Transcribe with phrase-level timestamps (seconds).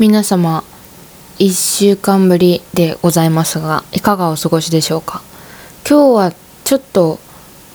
[0.00, 0.64] 皆様
[1.38, 5.20] 1週間ぶりでございますがいかがお過ごしでしょうか？
[5.86, 6.32] 今日は
[6.64, 7.18] ちょっと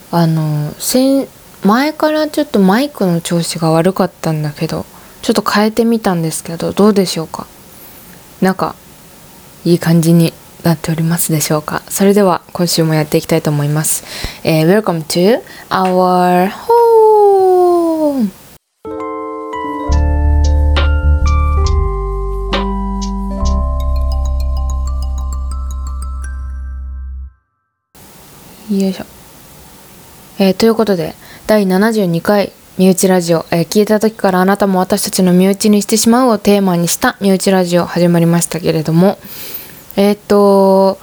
[0.10, 1.28] あの先
[1.64, 4.88] 前からちょっとマイクの調子が悪かったんだけど
[5.22, 7.46] ちょっと変えてみたんですけどどうでしょうか？
[8.42, 8.74] なんか
[9.64, 10.34] いい感じに
[10.64, 11.84] なっておりますでしょうか？
[11.90, 14.04] それでは今週もやっていきたいと思います、
[14.44, 16.50] えー、Welcome to our
[28.70, 29.06] よいしょ。
[30.40, 31.14] えー、ということで、
[31.46, 39.20] 第72回身内ラジオ、えー、聞いた時からあなたも私たちの身内にしてしまうをテーマにした身内ラジオ始まりましたけれども、
[39.98, 40.98] えっ、と、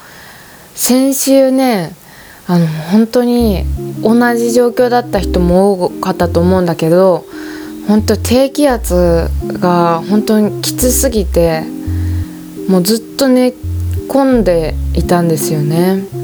[0.75, 1.95] 先週ね、
[2.49, 3.65] あの、本当に
[4.03, 7.25] 同じ状況だった人も多かったと思うんだけど、
[7.87, 11.63] 本当低気圧が本当にきつすぎて、
[12.69, 13.55] もうずっと寝
[14.09, 16.22] 込んでいたんですよね。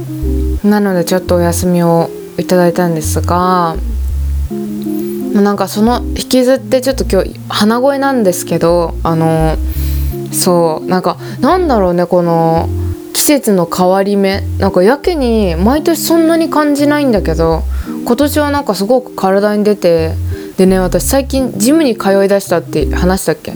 [0.64, 3.76] なのでちょっとお休みをいただいたんですが
[5.34, 9.56] なんかその引きずってちょっと今日鼻声なんですけどあの
[10.32, 12.68] そうなんかなんだろうねこの
[13.12, 17.62] 季節の変わり目なんかやけに毎年そんなに感じないんだけど
[18.04, 20.14] 今年はなんかすごく体に出て
[20.56, 23.52] でね私最近ジムに通いだしたって話したっけ？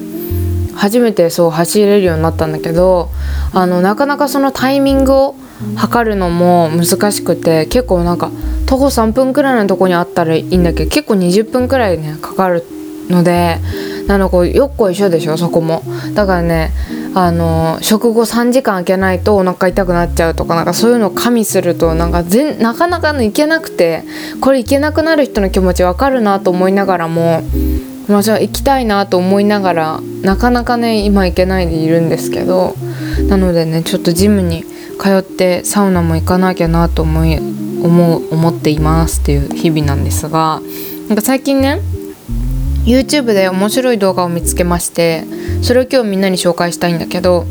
[0.74, 3.10] 初めてそう走れるようになったんだけど
[3.52, 5.36] あのなかなかそのタイミングを
[5.76, 8.30] 測るのも難しくて結構なんか
[8.66, 12.64] 徒歩3分くらいのとこにあったらいいんだけど結構20分くらいねかかる
[13.08, 13.58] ので
[14.06, 15.82] なのこうよっこ一緒でしょそこも。
[16.14, 16.72] だからね
[17.14, 24.04] あの食後3時間空けないとお腹痛くなっちゃうとかなんかそういうのを加味するとなんか全なかなかいけなくて
[24.40, 27.42] これいけなくなる人の気持ちわかるなと思いながらも
[28.08, 32.74] まあじゃあ行きたいなと思いながらなかなかね今行けないでいるんですけど
[33.28, 34.64] なのでねちょっとジムに
[34.98, 40.60] 通ってサウナも行かなきゃなと思い思う思っていますっていう日々なんですが
[41.08, 41.80] なんか最近ね
[42.84, 45.24] YouTube で面白い動画を見つけまして
[45.62, 47.46] それを今日みんなに紹介したいんだけど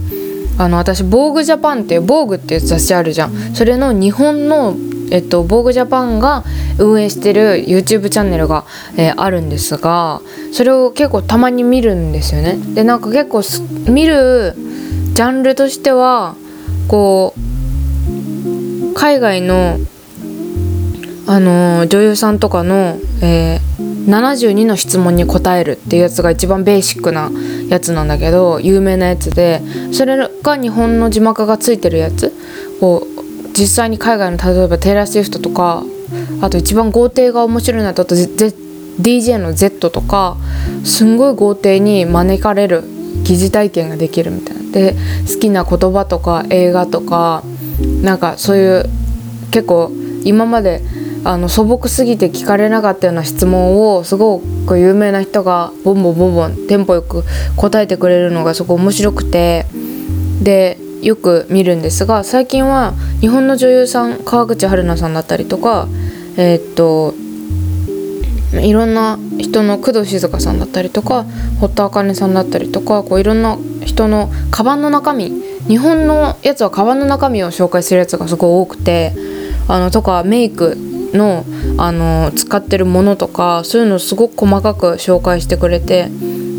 [0.58, 4.76] あの私「防具ジャパンっていう「防具っていう雑誌あるじゃんそれの日本の
[5.12, 6.46] えっと、防具ジャパンが
[6.80, 8.64] 運営してる YouTube チャンネルが、
[8.96, 10.22] えー、あるんですが
[10.54, 12.58] それを結構たまに見るんですよね。
[12.74, 13.44] でなんか結構
[13.92, 14.56] 見る
[15.14, 16.36] ジャンルとしては
[16.92, 19.78] こう海外の
[21.26, 27.32] あの女優さんとかの、えー、72の質問に答えるっていうやつが一番ベーシックな
[27.70, 29.62] やつなんだけど有名なやつで
[29.94, 32.34] それが日本の字幕がついてるやつ
[32.82, 33.08] を
[33.58, 35.86] 実際に海外の例えばテイラー・スウィフトとか
[36.42, 40.36] あと一番豪邸が面白いのだと DJ の Z とか
[40.84, 42.84] すんごい豪邸に招かれる
[43.32, 44.72] 疑似体験ができるみたいな。
[44.72, 44.96] で
[45.34, 47.44] 好きな言葉とか映画とか
[48.02, 48.90] なんかそういう
[49.52, 49.92] 結構
[50.26, 50.82] 今まで
[51.24, 57.24] あの素朴すぎて聞かれなかったような質問をすごく有名な人がボンボンボンボンテンポよく
[57.56, 59.66] 答えてくれるのがすごい面白くて。
[60.42, 65.88] でよく見るんですが最近は日本の女優さん川口春奈さんだったりとか
[66.38, 67.14] えー、っと
[68.54, 71.26] いろんな人の工藤静香さんだったりとか
[71.60, 75.32] 堀田茜さんだったりとかこういろんな人のカバンの中身
[75.68, 79.14] 日本のやつはカバンの中身を紹介するやつがすごい多くて
[79.68, 80.76] あのとかメイク
[81.14, 81.46] の
[81.78, 86.10] あの使ってるものとかそういうのをすごく細かく紹介してくれて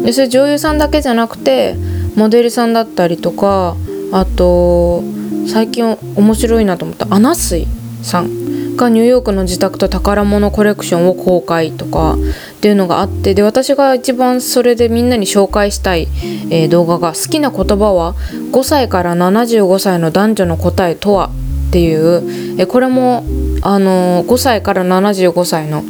[0.04, 1.74] でそれ女優さんだけじゃなくて
[2.16, 3.76] モデルさんだったりとか
[4.12, 5.02] あと
[5.46, 5.84] 最近
[6.16, 7.66] 面白いなと思ったアナスイ
[8.02, 8.42] さん。
[8.82, 16.08] がニューヨークの自宅と宝物コレクションを公開とかっていうのがあってで私が一番それでみんなに紹介したい、
[16.50, 18.14] えー、動画が「好きな言葉は
[18.50, 21.30] 5歳から75歳の男女の答えとは?」
[21.68, 23.24] っていう、えー、これも、
[23.62, 25.84] あのー、5歳から75歳の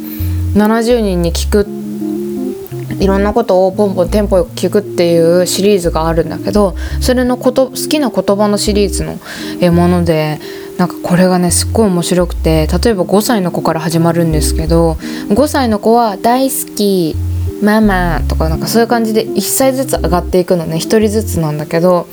[0.53, 1.67] 70人に聞く
[2.99, 9.17] いろんなことをポンポンテンポよく聞くっていうシリーズがあるんだけどそれのこと好きな言葉のシリーズの
[9.71, 10.39] もので
[10.83, 14.97] なんかこれがねすっごい面白くて例えば5歳の子から始まるんですけど
[15.29, 17.15] 5歳の子は「大好き」
[17.63, 22.07] 「ママ」とかなんかそういう感じで1歳ずつ上がっていくのね1人ずつなんだけど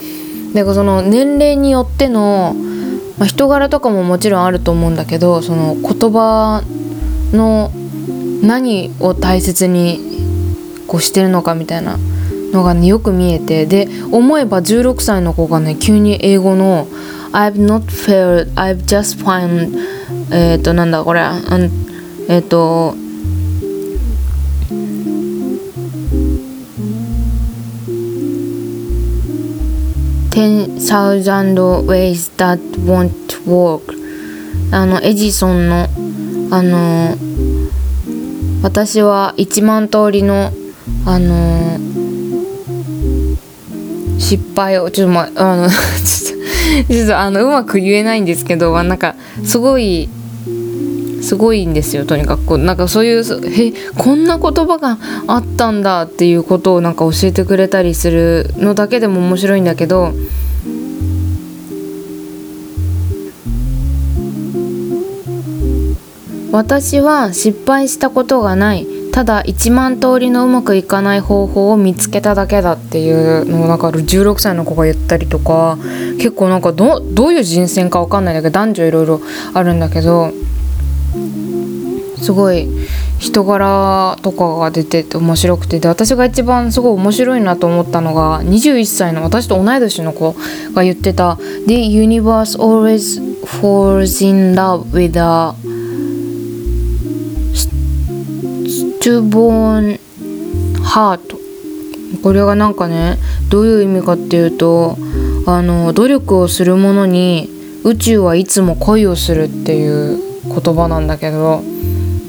[0.54, 2.54] でその年齢によっての、
[3.18, 6.62] まあ、人柄とかももちろんあると思うんだけどその言葉
[7.32, 7.72] の
[8.40, 10.00] 何を大切に
[10.86, 11.98] こうしてるのかみたいな
[12.52, 16.86] のがねよく見えてで思えば16歳の子がね急に英語の
[17.32, 19.78] 「I've not failed I've just found
[20.32, 21.22] えっ、となんだこれ。
[22.28, 22.94] えっ、と
[30.30, 33.12] 10,000 ways that won't
[33.44, 33.94] work
[34.72, 35.88] あのエジソンの
[36.50, 37.16] あの
[38.62, 40.52] 私は1万通りの
[41.04, 41.78] あの
[44.18, 45.68] 失敗をちょっとまあの
[46.88, 49.14] ちょっとあのうまく言えないんですけどなんか
[49.44, 50.08] すごい
[51.22, 52.56] すごいんですよとにかく。
[52.58, 60.12] なんかそういうえこんな言葉があったんだっていうことをなんか教えてくれたりするのだけでも面白いんだけど
[66.52, 68.99] 私は失敗したことがない。
[69.12, 75.78] ただ1万通りのうまくいかない方法を見つけただけだっていうのをなんか16歳の子が言ったりとか
[76.16, 79.20] 結構なんかどどういう人選か分かんないんだけど男女いろいろ
[79.54, 80.32] あるんだけど
[82.18, 82.68] すごい
[83.18, 85.78] 人柄とかが出てて面白くて。
[85.80, 90.34] で私が一番すごい面白いなと思ったのが21歳の私と同い年の子
[90.74, 95.54] が言ってた「The universe always falls in love with a
[99.18, 99.98] stubborn
[100.82, 101.36] heart」
[102.22, 103.18] これがなんかね
[103.48, 104.96] どういう意味かっていうと
[105.46, 107.50] あの努力をする者に
[107.84, 111.62] 宇宙はいつも恋をするっていう言葉なんだけど。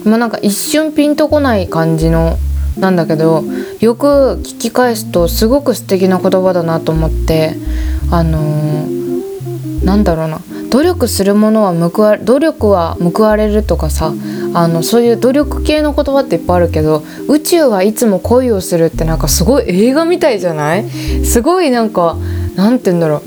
[0.06, 2.38] まあなんか一瞬ピンとこない感じの
[2.78, 3.44] なんだけど
[3.80, 7.56] よく聞き返すとすごく素敵な言葉だなと思って
[8.12, 10.40] あのー、なんだろうな
[10.70, 14.14] 努力するものは報わ努力は報われるとかさ
[14.54, 20.90] あのそういう努力系の言葉っていっぱいあるけど宇宙はいつも恋をするってなんかすごい映画みたいじゃない？
[21.26, 22.18] すごいなんか
[22.56, 23.22] なんて言うんだろう。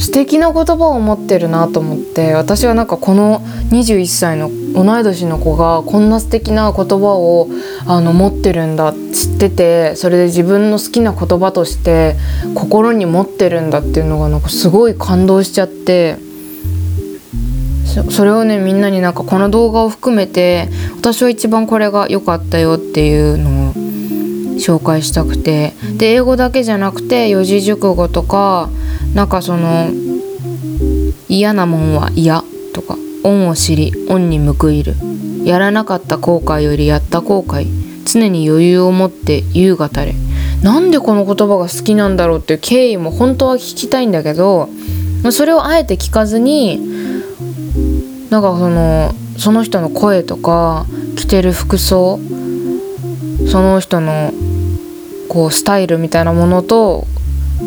[0.00, 3.40] 素敵な言葉を持ってるなと思って私はなんかこの
[3.70, 7.48] 21歳の同い年の子がこんな素敵な言葉を
[7.86, 12.16] あの持ってるんだ知っててそれで自分の好きな言葉として
[12.56, 16.31] 心に持ってるんだっていうのがなんかすごい感動しちゃって。
[18.10, 23.72] それをねみんなになんかこの動画を含めて私は一番これが良かったよっていうのを
[24.56, 25.72] 紹介したくて。
[25.96, 28.68] で英語だけじゃなくて四字熟語とか
[29.14, 29.88] なんかその
[31.28, 32.42] 嫌なもんは嫌
[32.74, 34.94] とか恩を知り恩に報いる。
[35.44, 37.66] やらなかった後悔よりやった後悔。
[38.04, 40.14] 常に余裕を持って優雅たれ。
[40.62, 44.68] なんでこの言葉が好きなんだろうっていう経緯も本当は聞きたいんだけど
[45.30, 46.80] それをあえて聞かずに
[48.32, 50.86] なんかそのその人の声とか
[51.16, 52.18] 着てる服装
[53.50, 54.32] その人の
[55.28, 57.04] こうスタイルみたいなものと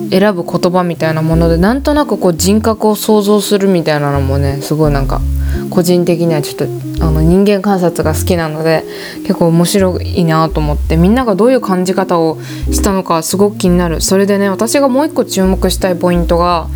[0.10, 5.22] 選ぶ言葉みたいなものでなんとなくこう人格を想像するみたいなのもねすごいなんか
[5.70, 8.84] 個人的にはちょっとあの人間観察が好きなので
[9.22, 12.40] 結構面白いなと思ってみんながどういう感じ方を
[12.72, 14.02] したのかすごく気になる。
[14.02, 16.68] それでね私がもう一個注目したいポイントが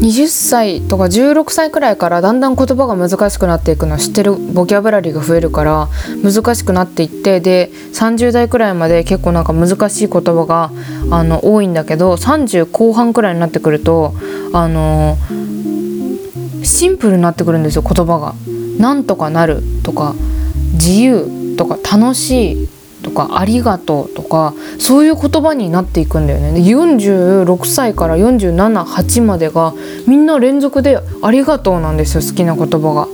[0.00, 3.92] 20歳とか16歳くらいからだんだん言葉が難しくなっていくの。
[3.92, 4.34] は知ってる？
[4.34, 5.88] ボキャブラリーが増えるから。
[6.24, 10.70] 難しくなっていってで30代くらいまで結構なんか難しい言葉が
[11.10, 14.14] あの多いんだけど30後半くらいになってくると
[14.54, 15.18] あの
[16.62, 18.34] シンプルになってくるんですよ言葉が。
[18.78, 20.14] なんとかなるとか
[20.72, 22.68] 自由とか楽しい
[23.02, 26.52] とかありがとうとかそういう言葉になっていくんだよね。
[26.52, 29.72] で46歳から478までが
[30.06, 33.08] みんな連続で「ありがとう」なんですよ好きな言葉が。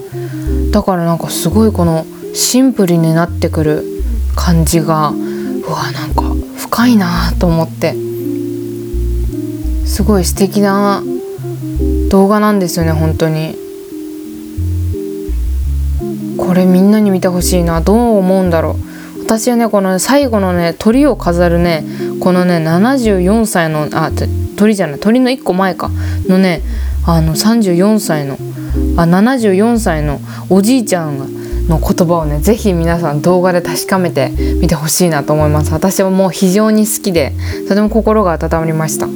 [0.72, 3.84] だからなんかすごいこのシンプルになってくる
[4.34, 5.12] 感じが
[5.66, 6.24] うわなんか
[6.56, 7.96] 深いなと思って。
[9.86, 11.02] すごい素敵な
[12.10, 13.56] 動画なんですよね本当に。
[16.36, 17.80] これみんなに見てほしいな。
[17.80, 18.85] どう思うんだろう。
[19.26, 21.84] 私はねこの最後のね鳥を飾るね
[22.20, 24.12] このね74歳のあ
[24.56, 25.90] 鳥じゃない鳥の1個前か。
[26.28, 26.62] のね
[27.04, 28.34] あの34歳の
[28.96, 31.26] あ74歳のおじいちゃんが
[31.68, 34.30] の言葉をね是非皆さん動画で確かめて
[34.60, 35.72] みてほしいなと思います。
[35.72, 37.32] 私はもう非常に好きで
[37.68, 39.08] とても心が温まりました。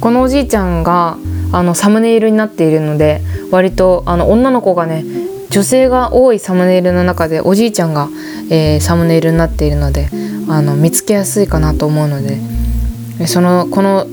[0.00, 1.18] このおじいちゃんが
[1.52, 3.22] あのサムネイルになっているので
[3.52, 5.04] 割とあの女の子がね
[5.50, 8.08] 女性が多いサムネイルの中でおじいちゃんが、
[8.50, 10.08] えー、サムネイルになっているので
[10.48, 12.38] あの見つけやすいかなと思うので
[13.26, 14.06] そのこの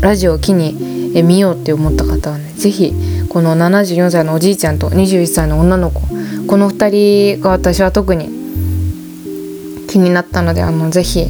[0.00, 2.92] ラジオを機に、え見ようって思った方はね是非
[3.28, 6.00] この74歳のおじいちゃんと21歳の女の子
[6.46, 8.26] この2人が私は特に
[9.88, 11.26] 気になったのであのぜひ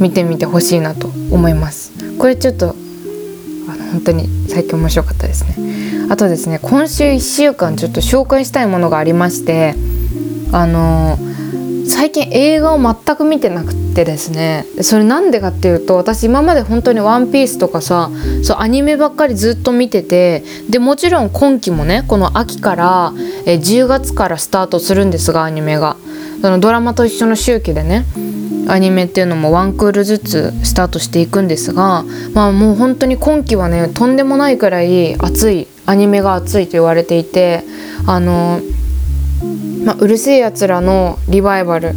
[0.00, 1.92] 見てみてほしいなと思います。
[2.18, 2.70] これちょっと
[3.68, 5.54] あの本当に最近面白かったですね。
[6.10, 9.74] あとですね今週1週間ちょっと紹介したいものがありまして
[10.52, 11.18] あの
[11.88, 14.64] 最近映画を全く見てなくてですね。
[14.80, 18.10] それなんでかっていうと私今まで本当に「ワンピースとかさ
[18.42, 23.12] そうアニメばっかりずっと見ててでもちろん今期もねこの秋から
[23.46, 25.96] え10月からスタートするんですがアニメが。
[26.42, 28.04] そのドラマと一緒の周期でね
[28.66, 32.04] アニメっていうのもワンクールずつスタートしていくんですが
[32.34, 37.64] まあもう本当に今期はねとんでもないくらい熱いアニメが熱いと言われていて
[38.06, 38.60] あの、
[39.84, 41.94] まあ、うるせえやつらのリバイバル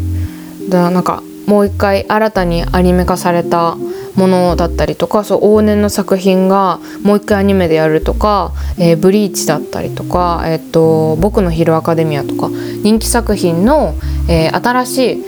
[0.70, 3.78] だなんかもう一回新たにアニメ化された
[4.16, 12.50] ものだったりとかそう往年の作品がもう一回アニメでやるとか「えー、ブリーチ」だったりとか「えー、っと僕のヒルアカデミア」とか
[12.84, 13.94] 人気作品の、
[14.28, 15.24] えー、新しい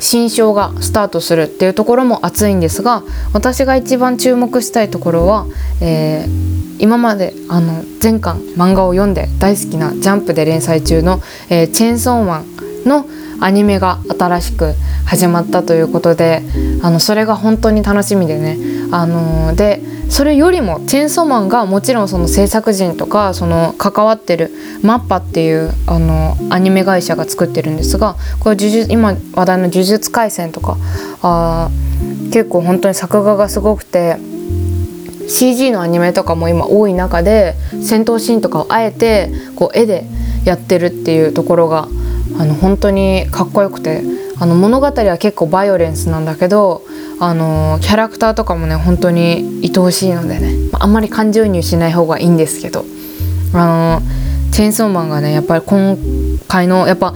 [0.00, 3.02] 新章がスタートするっていうところも熱いんですが
[3.32, 5.46] 私が一番注目したいところは、
[5.80, 13.06] えー、今まであの全巻漫画を読んで大好きな「ジャンプ」で連載中の、えー、チェーンソーマンの
[13.40, 14.74] アニメが新しく
[15.04, 16.42] 始まったということで
[16.82, 18.58] あのそれが本当に楽しみでね。
[18.92, 24.50] あのでそれよりもチェーンソーマンがもちろんその制作人とかその関わってる
[24.82, 30.76] マッパっていうあのアニメ会社が作ってるんですがこれ呪術今話題の「呪術廻戦」とか
[31.22, 31.70] あ
[32.30, 34.18] 結構本当に作画がすごくて
[35.32, 40.04] CG のアニメとかも今多い中で戦闘シーンとかをあえてこう絵で
[40.44, 41.88] やってるっていうところが
[42.38, 44.02] あの本当にかっこよくて
[44.38, 46.82] あの物語は結構バイオレンスなんだけど
[47.20, 52.84] あのキャラクターとかもね本当に愛おしいのでねあんまり感情移入しない方がいいんですけど
[53.54, 54.02] あの
[54.52, 55.96] チェーンソーマンがねやっぱり今
[56.48, 57.14] 回のやっぱ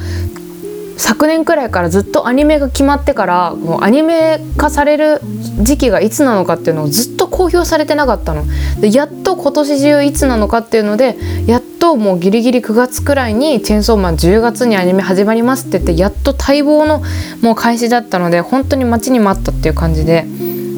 [0.98, 5.20] 昨年くらいからずっとアニメが決まってからもうアニメ化される
[5.60, 8.44] 時期がいつなのかっていうのをずっと公表されてなかったの
[8.80, 17.02] でやっと今年中いつなのかっていうのでやっともうギリギリ9月くらいに「チェーンソーマン」10月にアニメ始まりますって言ってやっと待望の
[17.42, 20.26] もう開始だったので本当に待ちに待ったっていう感じで。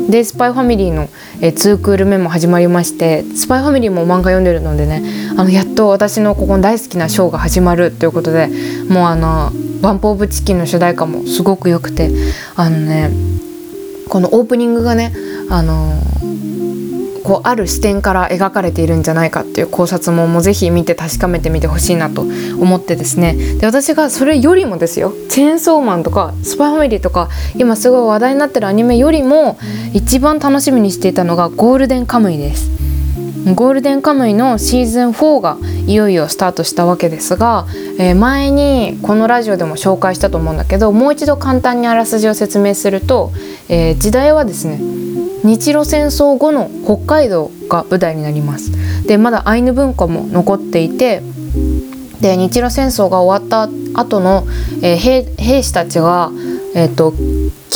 [0.08, 1.06] で「スパイファミリーの」
[1.42, 5.02] え2クール目も始まりまして「スパイファミリーも漫画読んでるのでね
[5.36, 8.48] あのやっと私のここ大好きなショーが始まるということで
[8.88, 12.10] もうあのバンプ・オブ・チキンの主題歌もすごく良くて
[12.56, 13.10] あのね
[14.08, 15.12] このオープニングがね
[15.50, 16.00] あの
[17.28, 29.58] こうある視点から描かれているんじゃないかっていう考察ももうぜひ見て確かめてみてほしいなと思ってですねで私がそれよりもですよ「チェーンソーマン」とか「スパファミリー」とか今すごい話題になってるアニメよりも
[29.92, 32.87] 一番楽しみにしていたのが「ゴールデンカムイ」です。
[33.54, 37.66] ゴールデンカムイのシーズン4がいよいよスタートしたわけですが、
[37.98, 43.32] えー、前にこのラジオでも紹介したと思うんだけどもう一度簡単にあらすじを説明すると、
[43.68, 44.78] えー、時代はですね
[45.44, 48.72] 日露戦争後の北海道が舞台になります。
[49.06, 51.22] でまだアイヌ文化も残っていて
[52.20, 54.44] で日露戦争が終わった後の、
[54.82, 56.30] えー、兵士たちが、
[56.74, 57.14] えーと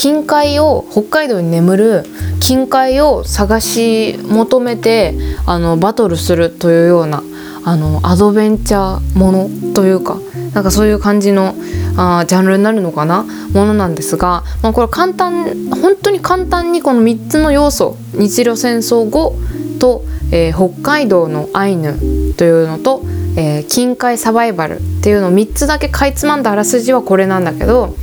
[0.02, 2.04] 近海を北海道に眠る
[2.40, 5.14] 近海を探し求めて
[5.46, 7.22] あのバトルするというような
[7.64, 10.18] あのアドベンチャーものというか
[10.54, 11.54] なんかそういう感じの
[11.96, 19.36] あジャンルになるのかなものなんですが、まあ、これ簡単本当に簡単にこの3つの要素日露戦争後
[19.78, 21.94] と、えー、北海道のアイヌ
[22.36, 23.02] というのと、
[23.36, 27.94] えー、近海サバイバルっていうのを3つだけかいつまんだあらすじはこれなんだけど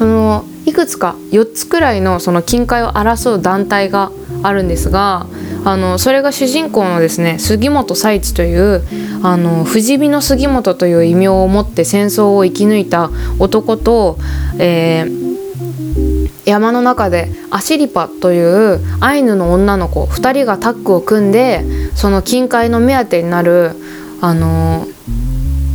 [0.00, 4.12] あのいくつか4つくらいのその近海を争う団体が
[4.42, 5.26] あるんですが
[5.64, 8.82] あのそれが主人公のですね杉本佐一という
[9.22, 14.18] あの不死身の杉本という異名を持って戦争を生き抜いた男と、
[14.58, 21.64] えー、山の中でアシリパというアイヌの女の子2人がタッグを組んで
[21.94, 23.72] その近海の目当てになる
[24.20, 24.86] あの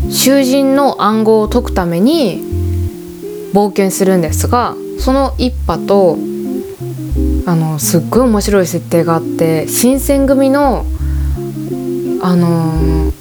[0.09, 2.52] 囚人の暗号を解くために
[3.53, 6.17] 冒険するんですがその一派と
[7.45, 10.85] あのすっごい面白い設定があって新選組の
[12.21, 13.11] あの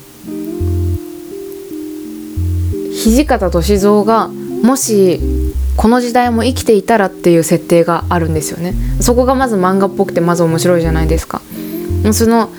[2.95, 5.19] 土方歳三がもし
[5.77, 8.75] この時代も生きていたらっていう設定があるんですよね。
[9.01, 11.43] そこがまず漫画っぽくてまず面白いじゃないですか。
[12.13, 12.51] その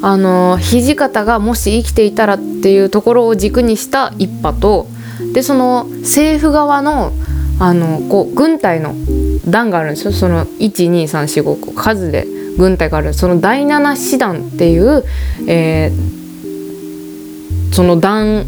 [0.00, 4.86] あの土方がもし生きていたらっていうところを軸にした一派と
[5.32, 7.12] でその政府側の
[7.58, 8.94] あのこう軍隊の
[9.48, 10.12] 団があるんですよ。
[10.12, 12.26] その12345数で
[12.58, 13.14] 軍隊がある。
[13.14, 15.04] その第7師団っていう、
[15.46, 18.44] えー、その団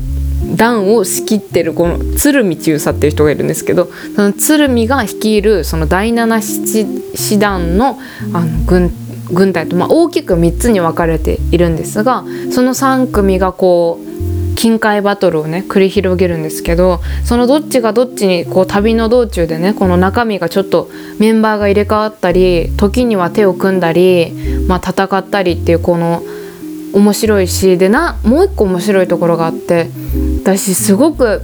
[0.56, 7.98] 団を仕切ってるこの鶴見中佐っていう人がいるんですけどその鶴見が率いるその第7師団の
[8.32, 8.92] あの軍
[9.32, 14.13] 軍隊と、まあ、大きく3つに分かれているんですがその3組がこう
[14.56, 24.32] 近海バトルをね繰り広げるんですけどそのどっちがどっちにこう旅の道中でねこの中身がちょっとメンバーが入れ替わったり時には手を組んだり、
[24.66, 26.22] まあ、戦ったりっていうこの
[26.92, 29.88] 面白いしでなもう一個面白いところがあって
[30.42, 31.42] 私すごく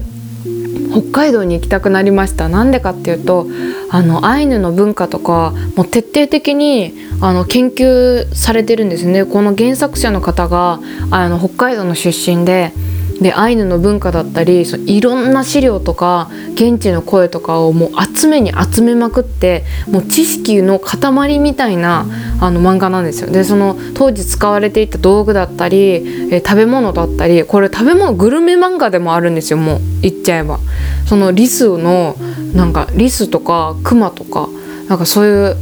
[0.91, 2.49] 北海道に行きたくなりました。
[2.49, 3.47] なんでかっていうと
[3.91, 9.25] あのアイヌの文化とかもう徹底的にあの研究されてるんですね。
[9.25, 12.73] この原作者の方があの北海道の出身で
[13.21, 22.07] でアイヌの文化だったりそいろんな資料とか現地の声とかをもう集めに集めまくってもう知識の塊みたいな
[22.41, 23.31] あの漫画なんですよ。
[23.31, 30.59] でその当時使われていた道具だったり、え食べ物だったりこれ食べ物グルメ漫画でもあるんですよもう言っちゃえば。
[31.07, 32.17] そのリスの
[32.55, 34.49] なんかリスとかクマとか
[34.89, 35.57] なんかそういう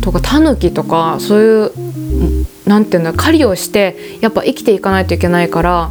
[0.00, 1.72] とかタヌキとかそういう
[2.66, 5.90] なんていうんだ狩りをしてやっぱ生きていかないといけないから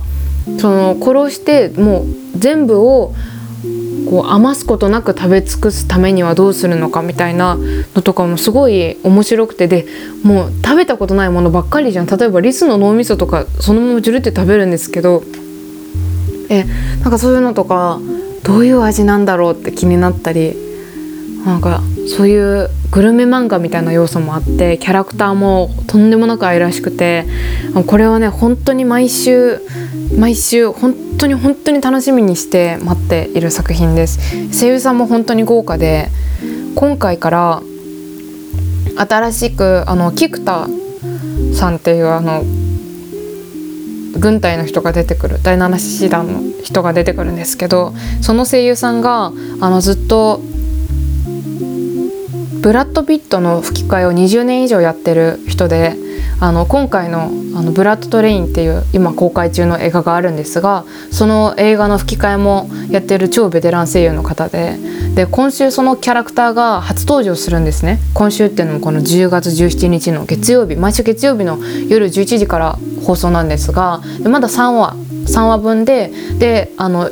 [0.59, 2.05] その殺してもう
[2.37, 3.13] 全部を
[4.09, 7.57] こう余すことなく食べ尽くすためにはどうするのかみたいな
[7.95, 9.67] のとかもすごい面白くて。
[9.67, 9.85] で
[10.23, 12.05] もう食べたことないものばっかりじゃん。
[12.05, 15.23] 例えばリスの脳みそとかそのままジュルって食べるんですけど。
[16.49, 16.65] え
[17.01, 17.99] なんかそういうのとか
[18.43, 20.55] どういう味なんだろうって気になったり。
[21.45, 27.25] なんかそういうグルメ漫画みたいな要素もあってキャラクターもとんでもなく愛らしくて
[27.87, 29.61] これはね本当に毎週
[30.17, 34.19] 毎週本当に本当に楽しみにして待っている作品です。
[34.57, 36.09] 声優さんも本当に豪華で
[36.75, 37.61] 今回から
[38.97, 40.67] 新しくあの菊田
[41.53, 42.43] さんっていうあの
[44.19, 49.31] 軍隊の人が出てくる第7師団の人が出てくるんですけどその声優さんが
[49.61, 50.41] あのずっと
[52.61, 55.95] ブラッド・ピットの吹き替えを20年以上やってる人で
[56.39, 64.77] あの今回のあの「ブラッド・トレイン」っていう今公開中の映画があるんですがその映画の吹き替えもやってる超ベテラン声優の方で
[65.15, 67.99] で今週そのキャラクターが初登場するんですね。
[68.13, 74.95] 今週っていうのもこの10月17日の月曜日毎週月曜日の夜11時から放送なんですがまだ3話
[75.25, 77.09] 3話分でであの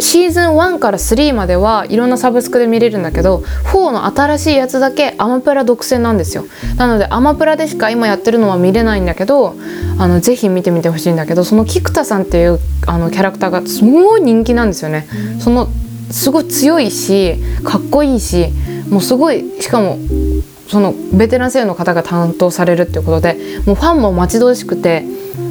[0.00, 3.38] シーズン1から3まではいろんなサブスクで見れるんだけど
[3.72, 6.44] 4の新しいやつだけアマプラ独占なんですよ。
[6.76, 9.54] なのでアマプラでしか今やってるのは見れないんだけど
[9.98, 15.06] あのぜひ見てみてほしいんだけどその菊田さんっていうあのキャラクターがすごい人気なんですよね。
[15.40, 15.68] その
[16.10, 18.48] すごい強いしかっこいいし
[18.90, 19.98] もうすごいしかも
[20.68, 25.02] そのベテラン声優の方が担当されるっていうことでもうファンも待ち遠しくて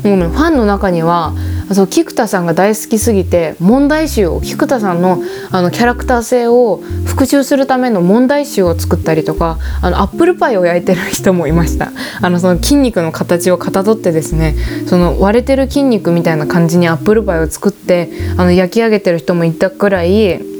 [0.03, 1.33] もう、ね、ファンの中には
[1.71, 5.21] そう菊田さんが大好きすぎて問題集を菊田さんの
[5.51, 11.91] あのキャラクター性を復習するための問題集を作ったりとかあのアップルパイを焼いてる人もいました。
[12.21, 14.55] あのその筋肉の形をかたどってですね
[14.87, 20.52] その割れてる筋肉みたいな感じにアップルパイを作ってあの焼き上げてる人もいたくらい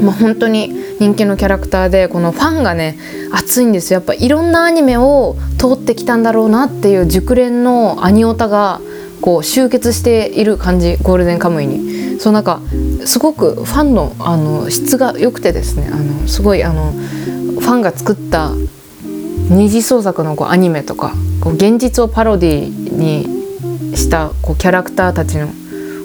[0.00, 2.96] まあ、本当に人気のキャラクターでこのファンがね
[3.32, 3.98] 熱いんですよ。
[3.98, 8.80] やっぱいろんなアニメを通ってきたんだろうなっていう熟練のアニオタが
[9.20, 11.92] こう集結している感じゴールデンカムイに。
[12.18, 12.60] そうなんか
[13.04, 18.52] すごくファンのあの質が良くてですねあのすごいあのファンが作った
[19.50, 25.48] 二次創作のこうアニメとかこう現実をパロディにしたこうキャラクターたちの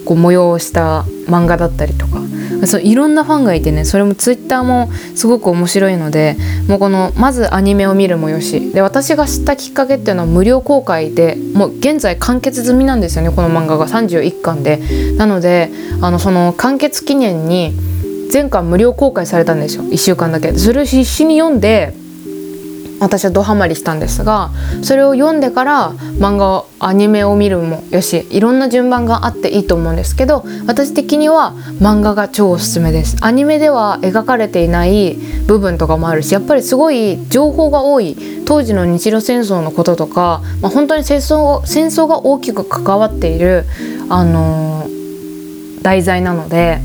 [0.08, 2.22] こう催した漫画だったりとか。
[2.66, 6.36] そういろんなファンがいてねそれもツイッターもすごく面白いので
[6.68, 8.72] もうこのまずアニメを見るもよし。
[8.72, 13.88] で私が知ったきっかけっていうのは無料公開でもう現在完結済みなんですよねこの漫画が。
[13.88, 14.80] 31巻で。
[15.18, 15.70] なので
[16.02, 17.74] あのその完結記念に
[18.32, 19.84] 全巻無料公開されたんですよ。
[19.84, 20.54] 1週間だけ。
[20.54, 21.94] それを必死に読んで
[23.00, 33.18] 私はドハマりしたんですがそれを読んでから漫画アニメを見るもよしいろんな順番があっていいと思うんですけど私的には漫画が超おすすめです。
[33.22, 35.16] アニメでは描かれていない
[35.48, 43.66] 部分とかもあるしやっぱりすごい情報が多い当時の日露戦争のこととか、まあ、本当に戦争戦争が大きく関わっている、
[44.10, 46.80] あのー、題材なので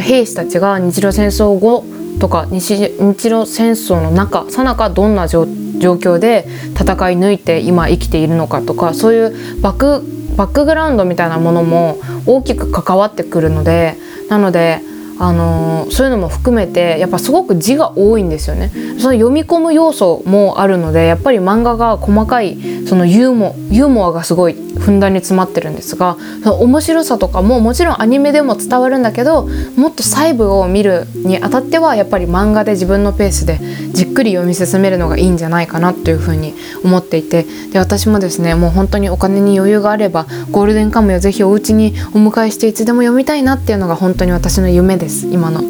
[0.00, 1.84] 兵士たちが日露戦争後
[2.20, 6.46] とか日日露戦争の中さなかどんな状況で
[6.78, 13.96] 戦い抜いて今生きているのかとかそういうバックバックグラウンドみたいなものも大きく関わってくるので
[14.28, 14.80] なので
[15.18, 18.70] あの、そういうのも含めてやっぱすごく字が多いんですよね。
[18.98, 29.46] その読み込む要素もあるのでやっぱり漫画が細かいそのユーモユーモアがすごいふんだんに詰まってるんですがその面白さとかももちろんアニメでも伝わるんだけど
[29.76, 33.58] もっと細部を見るにあたってはやっぱり漫画で自分のペースで
[33.94, 36.54] じっくり読み進めるのがいいんじゃないかなというふうに
[36.84, 37.46] 思っていて。
[37.72, 45.62] で私もですねもう本当にお金に余裕があればゴールデンカムイをぜひお家にお迎えしていつでも読みたいなっていうのが本当に私の夢です今の。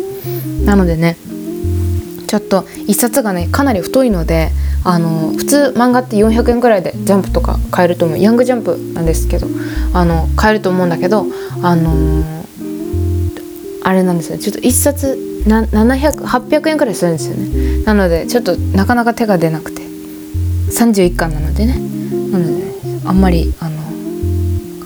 [0.64, 1.16] なのでね
[2.26, 4.50] ちょっと1冊がねかなり太いので
[4.82, 8.18] あの普通漫画って400円くらいでジャンプとか買えると思う。
[8.18, 9.46] ヤングジャンプなんですけど
[9.92, 11.26] あの買えると思うんだけど
[11.62, 12.44] あのー、
[13.82, 14.38] あれなんですよ。
[14.38, 17.84] ちょっと1冊700800円くらいするんですよね。
[17.84, 19.84] なのでちょっとなかなか手が出なくて。
[20.74, 21.74] 31巻なのでね。
[22.30, 22.64] なので、
[23.04, 23.82] あんまりあの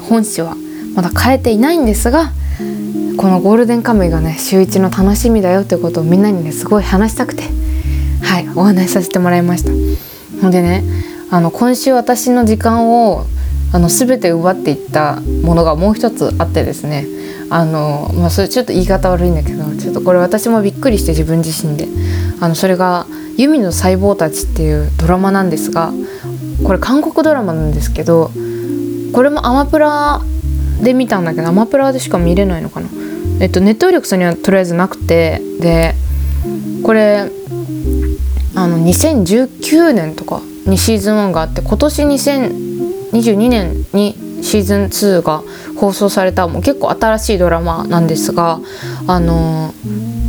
[0.09, 0.55] 本誌は
[0.95, 2.33] まだ変えていないんですが
[3.17, 7.43] このゴールデンカムイがね週一の楽しみだよってことをみんなにねすごい話したくて
[8.23, 9.71] はいお話しさせてもらいました。
[10.41, 10.83] ほんでね
[11.31, 13.27] あの今週私の時間を
[13.73, 17.07] あの全て奪っていったものがもう一つあってですね
[17.51, 21.89] あのまあそれちょっと言い方悪いんだけどちょっとこれ私もびっくりして自分自身で。
[22.41, 23.07] あのそれが
[23.37, 25.93] 「ユミの細胞たち」っていうドラマなんですが
[26.65, 28.31] これ韓国ドラマなんですけど
[29.13, 30.21] これもアマプラ
[30.83, 32.89] で見たんだけどアマプラでしか見れないのかな。
[33.41, 35.95] えっとネットフリックスにはとりあえずなくてで
[36.83, 37.31] これ
[38.55, 45.43] あの2019年とかにシーズン1があって今年2022年にシーズン2が
[45.77, 48.61] 放送されたもう結構新しいドラマなんですが
[49.07, 49.73] あの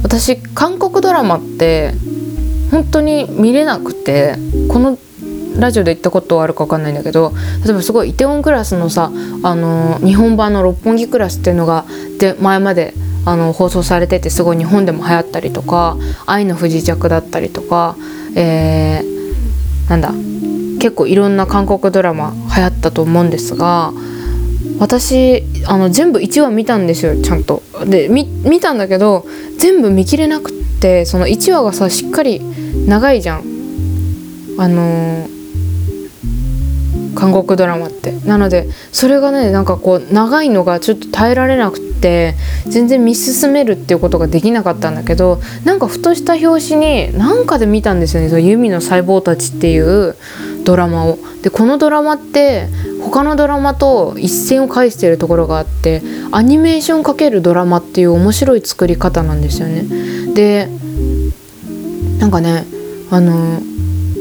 [0.04, 1.94] 私韓国ドラマって
[2.72, 4.36] 本当に見れなくて
[4.70, 4.98] この
[5.58, 7.34] ラジオで言ったことはあるか分かんないんだけど
[7.66, 9.12] 例えばすごいイテウォンクラスのさ
[9.44, 11.86] あの日本版の「六本木クラス」っていうのが
[12.20, 12.94] で前まで
[13.26, 17.96] あの放送されててすごい日本でも流行ったりとか「愛の不時着」だったりとか、
[18.36, 20.14] えー、なんだ
[20.80, 23.92] 結構いろんな韓国ドラマ流行ったと思うんですが
[24.80, 27.62] 私あの全部1話見たんですよちゃんと。
[27.86, 29.26] で見たんだけど
[29.58, 32.42] 全部見切れなくってその1話がさしっかり
[32.88, 33.44] 長いじゃん。
[34.58, 35.40] あのー
[37.20, 50.16] 韓国ドラマってなのでそれがねなんかこう長いのがちょっと耐えられなくって全然見進めるっていうことができなかったんだけどなんかふとした表紙に何かで見たんですよね「そのユミの細胞たち」っていう
[50.70, 51.18] ドラマを。
[51.42, 52.68] でこのドラマって
[53.02, 59.86] 他のドラマと一線を介してるところがあってアニメーションかけるドラマっていう面白い作り方なんですよね。
[60.36, 60.70] で
[62.20, 62.66] なんかね
[63.10, 63.62] あの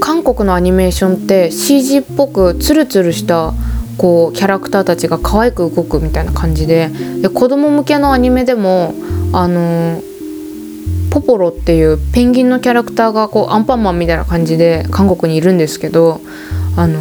[0.01, 3.53] 韓国のアニメーションって CG っぽくツルツルした
[3.99, 6.89] こうキャラクターたちが可愛く動くみたいな感じで
[7.21, 8.95] で子供向けのアニメでも
[9.35, 10.01] あの
[11.11, 16.21] ポポロっていうペンギンのキャラクターがこうアンパンマンみたいな感じで韓国にいるんですけど
[16.77, 16.99] あの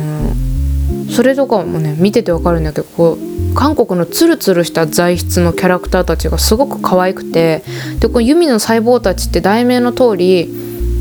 [1.10, 7.64] それとかもね見ててわかるんだけどこう韓国のツルツルした材質のキャラクターたちがすごく可愛くて
[8.00, 10.50] でこの「ユミの細胞たち」って題名の通り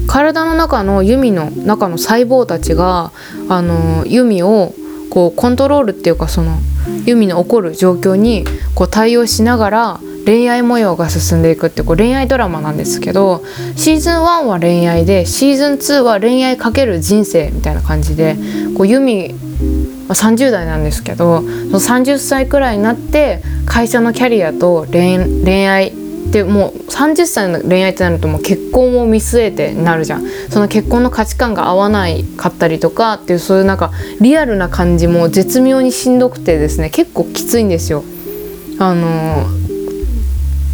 [0.07, 3.13] 体の中の弓の中の細胞たちが
[3.49, 4.73] あの弓を
[5.11, 6.59] こうコントロールっていうかその
[7.05, 13.45] 弓の起こる状況にこう対応しながら恋愛模様が進んでいくってこう恋愛ドラマなんですけど
[13.77, 18.37] シーズン1は恋愛でシーズン2は恋愛かける人生みたいな感じで
[18.77, 19.35] こうユミ
[20.09, 25.93] 30代なんですけどその30歳くらいになって会社のキャリアと恋愛
[26.31, 30.27] でもう30歳の恋愛ってなるともう結婚を見据えてなるじゃん。
[30.51, 38.03] その結婚の価値観が合わないかったりとかっていうそういうなんかリアルな感じも絶妙にしんどくてですね結構きついんですよ。
[38.79, 39.47] あの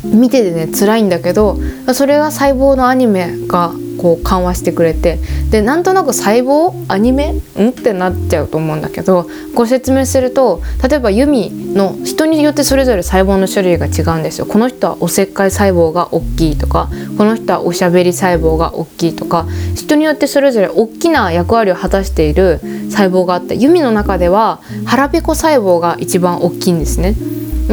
[0.04, 1.58] 見ててね辛いんだけど
[1.94, 5.18] それが細胞のアニメがこう緩和してくれて
[5.50, 7.32] でなんとなく細胞アニメ？
[7.32, 7.70] ん？
[7.70, 14.46] ってなっちゃうと思うんだけどご説明すると例えば弓の人によってそれぞれ細胞の種類が違うんですよ。
[14.46, 22.58] この人はおせっかい細胞が大きいとかこの人はおしゃべり細胞が大きいとか人によってそれぞれ大きな役割を果たしている
[22.90, 27.14] 細胞があって弓の中では腹ペコ細胞が一番大きいんですね。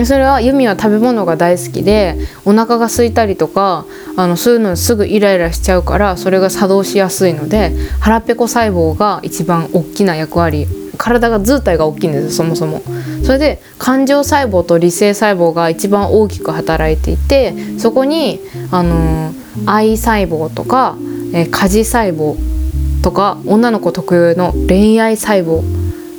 [0.05, 12.81] それはユミは食べ物が大好きでお腹が空いたりとかあのそういうのすぐイライラしちゃうからそれが作動しやすいので腹ペコ細胞が一番大きな役割体が図体が大きいんですそもそも。
[13.23, 18.39] それで感情細胞と理性細胞が一番大きく働いていてそこに
[18.71, 19.33] あの
[19.65, 20.97] 愛細胞とか、
[21.33, 22.37] え家事細胞
[23.01, 25.63] とか女の子特有の恋愛細胞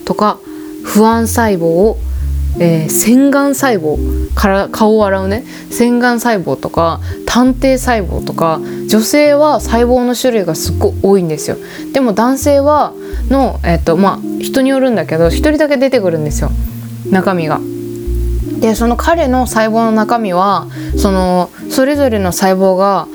[0.05, 0.39] とか
[0.85, 1.99] 不安細胞を
[2.59, 11.57] えー、洗顔細胞から顔を洗うね洗顔細胞とか探偵細胞とか女性は細胞の種類がすっごい多いんですよ
[11.93, 12.93] でも男性は
[13.31, 16.51] の、えーとまあ、人によるんだけど1人だけ出てくるんですよ
[17.11, 17.61] 中身が。
[18.61, 20.67] でその彼の細胞の中身は
[20.99, 23.09] そのそれぞれの細胞が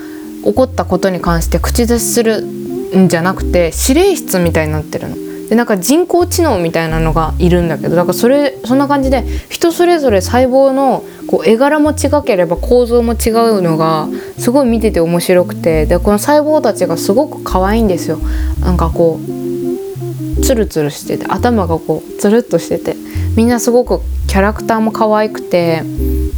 [0.43, 5.24] 起こったことに関して口出しするんじゃなくて指令室みたいになってるの。
[5.49, 18.19] でなんか人工知能みたいなのがいるんだけどだからそれそんな感じで人それぞれ細胞のこう絵柄も違ければ構造も違うのがすごい見てて面白くてでこの細胞たちがすごく可愛いんですよ。
[18.61, 22.95] なんかこうツルツルしてて頭がこうツルッとしてて
[23.35, 25.83] みんなすごくキャラクターも可愛くて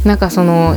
[0.04, 0.76] なんかその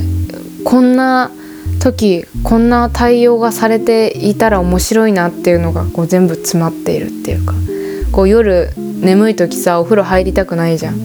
[0.63, 1.31] こんな
[1.79, 7.53] 時こんな対応がされていたら面白いなっていうのがこう全部詰まっているっていうか
[8.11, 10.99] こう夜眠い時さお風呂入りたくないじゃん。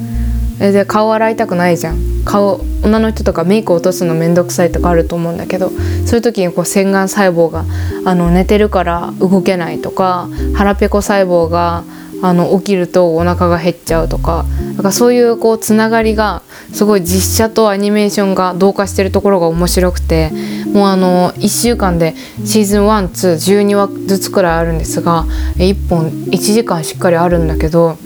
[0.59, 2.17] で顔洗いたくないじゃん。
[2.25, 5.71] 顔女の人とかメイク落とすの面倒くさいとかあると思うんだけど
[6.05, 7.65] そういう時にこう洗顔細胞が
[8.05, 11.85] あの寝てるから動けないとか腹ペコ細胞が
[12.23, 20.31] あの起きるとお腹が減っちゃうとかだかそういうこうつながりがすごい実写とアニメーションが同化してるところが面白くて
[20.73, 25.25] もうあの1週間でシーズン112話ずつくらいあるんですが
[25.57, 27.97] 1本1時間しっかりあるんだけど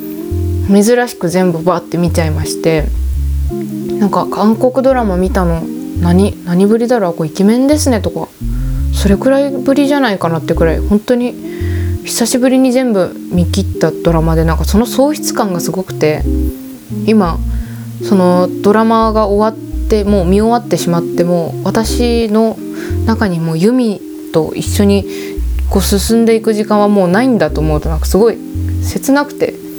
[0.68, 2.84] 珍しく全部バッて見ちゃいまして
[3.98, 5.62] なんか韓国ドラマ見たの
[6.00, 7.14] 何何ぶりだろう？
[7.14, 8.28] こうイケメンですねとか
[8.92, 11.34] それくらいぶりじゃないかなってくらい本当に
[12.04, 16.22] 久しぶりに全部見切ったドラマでなんかその喪失感がすごくて
[17.06, 17.38] 今
[18.02, 22.56] そのドラマが終わってもう見終わってしまっても私の
[23.06, 24.00] 中にもうユミ
[24.32, 25.04] と一緒に
[25.68, 28.38] こう進んでいく時間はもうないんだと思うとなんかすごい
[28.82, 29.70] 切なくて。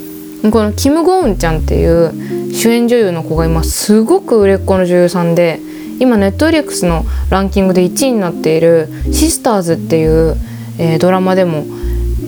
[0.50, 5.60] このキム・ゴウンちゃんっていう主演女優の子が今すごく売れっ子の女優さんで
[6.00, 10.36] 今ネットフリックスのランキングで1位になっている「シスターズ」っていう、
[10.78, 11.64] えー、ドラマでも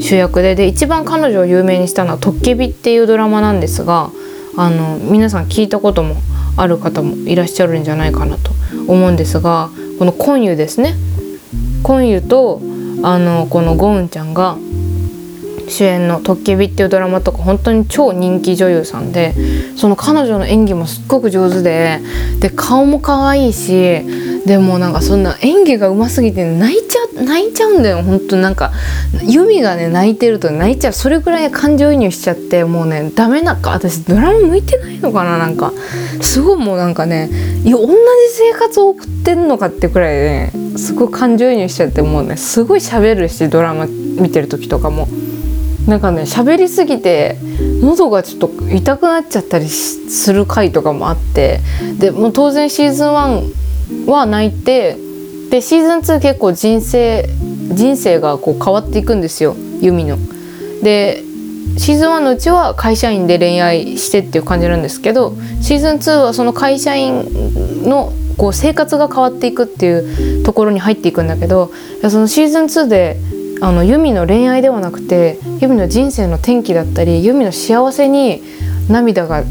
[0.00, 0.54] 主役で。
[0.54, 4.10] で一番彼女を有名にしたのは「トッケビ」っていうドラマなんですが
[4.56, 6.16] あの皆さん聞いたことも
[6.56, 8.52] ある方もいらっしゃるんじゃないかなと
[8.86, 10.94] 思うんですがこのコンユですね。
[11.82, 12.60] コンユと
[13.02, 14.56] あのこのゴウンちゃんが
[15.68, 19.34] 主演の「トッケビ」っていうドラマとか本当に超人気女優さんで
[19.76, 22.00] その彼女の演技もすっごく上手で
[22.40, 24.00] で顔も可愛いし
[24.46, 28.02] でもなんかそんな演技がうますぎて泣いちゃ泣いちゃうんだよ。
[28.02, 28.72] 本当なんか
[29.22, 30.92] ユミがね泣いてると泣いちゃう。
[30.92, 35.72] それぐらい感情移入しちゃってもうねダメなんか私ドラマ向いてないのかななんか。
[36.20, 37.30] すごいもうなんかね
[37.64, 37.94] いや同じ
[38.32, 45.08] 生活を送ってんのかってくらいねすごい感情移入しちゃってもうねすごい喋るしドラマ見てる時とかも。
[45.86, 47.36] なんかね喋りすぎて
[47.82, 51.60] 喉がちょっと痛くなっちゃったりする回とかもあって。
[51.98, 53.63] でもう当然シーズン1
[54.06, 54.96] は泣いて
[55.50, 57.28] でシーズン2結構人生
[57.72, 60.18] 人生がこう変わっていくんですよユミの。
[60.82, 61.22] で
[61.78, 71.70] シーズン1のうちは会社員で恋愛してっていう感じなんですけどシーズン2はその会社員のこう生活が変わっていくっていうところに入っていくんだけど
[72.08, 73.16] そのシーズン2で
[73.60, 78.42] あのユミの恋愛ではなくてユミの人生の転機だったりユミの幸せに
[78.88, 79.44] 涙が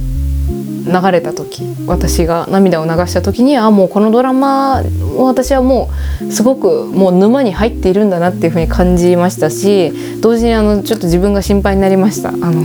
[0.86, 4.82] 流れた時私が涙を流した時にあもうこのドラマ
[5.16, 5.90] を私はも
[6.22, 12.30] うすごくもう沼に入っているんだなっていうふうに感じましたし同時にあのちょっと自分が心配になりました。
[12.30, 12.64] あの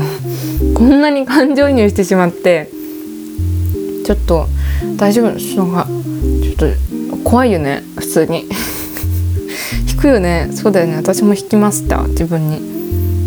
[0.75, 2.71] こんなに感情移入してしまって
[4.05, 4.47] ちょっと
[4.97, 6.73] 大丈夫のがちょっ
[7.11, 8.47] と怖いよね普通に。
[9.91, 10.49] 引くよね。
[10.53, 10.97] そうだよね。
[10.97, 12.61] 私も引きました自分に。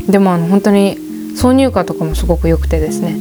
[0.10, 0.98] でもあの本当に
[1.36, 3.16] 挿入歌とかもすごく良くてですね。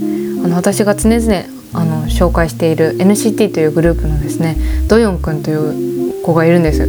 [0.45, 4.57] あの私が常々あの紹介している NCT というグループのですね
[4.89, 6.87] ドヨンくんという子がいるんです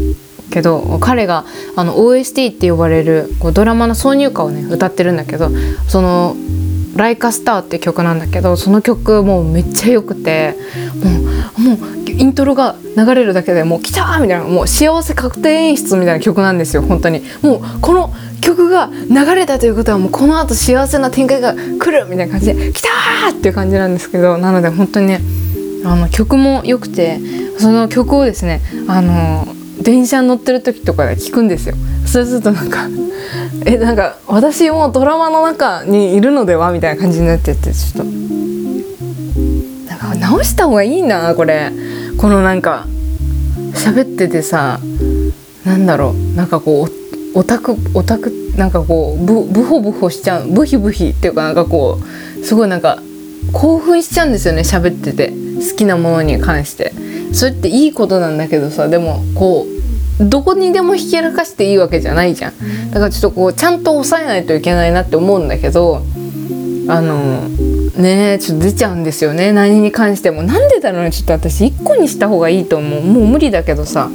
[0.49, 5.49] けど彼があの OST って呼ばれるこうドラマの挿入歌をね歌ってるんだけど
[5.87, 6.35] その
[6.95, 10.55] 「ライカスターって曲なんだけどその曲もうめっちゃ良くて
[11.03, 17.21] もうもうイントロが流れるだけでもう来たみたいなもう幸せ確定演出みたいな曲なんですよ本当に。
[17.41, 22.89] もうこの曲が流れたということはもうこのあと幸せな展開が来るみたいな感じで「来た!」
[23.31, 25.21] っていう感じなんですけどなので本当にね
[25.85, 27.19] あの曲も良くて
[27.57, 29.47] その曲をですねあの
[29.81, 31.75] 電車に乗ってる時とかで聞くんですよ。
[32.05, 32.87] そうするとなんか
[33.65, 36.71] えなんか私もドラマの中にいるのでは？
[36.71, 38.11] みたいな感じになっててちょっと
[39.89, 41.71] なんか直した方がいいなこれ
[42.17, 42.85] このなんか
[43.73, 44.79] 喋っててさ
[45.65, 47.00] なんだろうなんかこう
[47.33, 51.99] オタクオタクなんかこうブブホブホしちゃうブヒブヒっていうかなんかこ
[52.41, 53.01] うすごいなんか
[53.53, 56.93] 興奮しちゃうんですよね喋ってて好きなものに関して。
[57.33, 59.65] それっていいことなんだけどさでもこ
[60.19, 62.91] うどこにでもひけらかしていいわけじゃないじゃん。
[62.91, 66.03] だからちょっとこうちゃんと抑えないといけないなって思うんだけど
[66.87, 67.47] あの
[67.97, 70.43] ねちょっと出ちゃうんですよね何に関しても。
[70.43, 73.01] なんでだろうねちょっと私1個にした方がいいと思う。
[73.01, 74.09] もう無理だけどさ。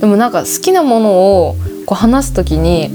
[0.00, 2.90] でもなんか好きなものをこう話す時に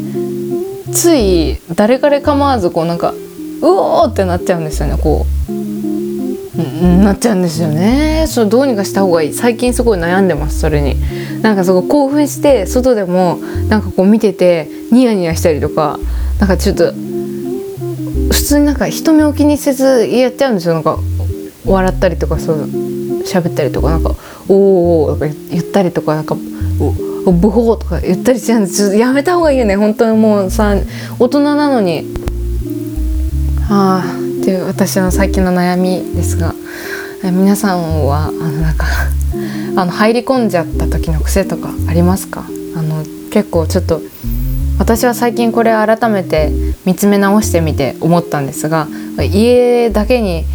[0.92, 3.14] つい誰彼構わずこうなんか
[3.62, 4.98] うおーってなっちゃうんですよね。
[5.02, 8.26] こう、うん、なっちゃうんですよね。
[8.28, 9.34] そうどうにかした方がいい。
[9.34, 10.96] 最近すごい悩んでますそれに。
[11.42, 16.00] なんかすごい興奮して外でもなんかこう見ててニヤニヤしたりとか
[16.40, 16.94] なんかちょっと
[18.32, 20.74] 普通になんか人目を気にせずやっちゃうんですよ。
[20.74, 21.00] なんか
[21.66, 22.64] 笑ったりとかそう
[23.26, 24.16] 喋ったりとかなんか
[24.48, 26.38] 「おお」とか言ったりとかなんか
[26.80, 28.78] 「おブホー」とか言ったりしちゃうんです。
[28.78, 29.76] ちょっとやめた方がいいよね。
[29.76, 30.76] 本当にもうさ
[31.20, 32.06] 大人なのに。
[33.70, 36.54] ああっていう私の最近の悩みですが。
[37.24, 38.86] え皆さんはあのなんか
[39.76, 42.46] あの入り込んじゃった時の癖とかありますか？
[42.76, 44.02] あの結構ちょっと
[44.78, 46.52] 私は最近これ改めて
[46.86, 48.88] 見つめ直してみて思ったんですが
[49.20, 50.46] 家だけに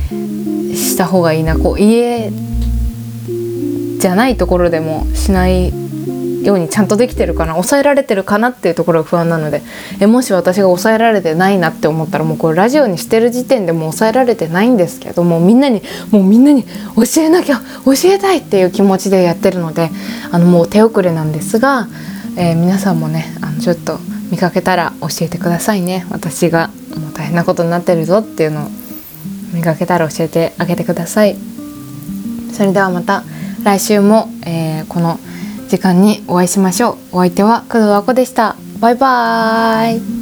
[0.75, 1.59] した方がいいな。
[1.59, 2.31] こう家
[3.99, 5.73] じゃないところでもしない
[6.43, 9.63] ようにちゃんとできてるかな抑えられてるかなっていうところが不安なので
[10.01, 19.91] えもし私が抑えられてないなって思ったらもうこれラジオにしてる時点でもう抑えられてないんですけどもみんなにもうみんなに教えなきゃ教えたいっていう気持ちでやってるので
[20.31, 21.89] あのもう手遅れなんですが、
[22.37, 23.99] えー、皆さんもねあのちょっと
[24.31, 26.07] 見かけたら教えてくださいね。
[26.09, 28.69] 私がもう大変なことになってるぞっていうのを
[29.53, 31.37] 見かけたら教えてあげてください。
[32.53, 33.25] それではまた
[33.63, 35.19] 来週も、えー、この
[35.73, 37.17] 時間にお会いしましょう。
[37.17, 38.57] お相手は工藤和子でした。
[38.79, 40.22] バイバーイ。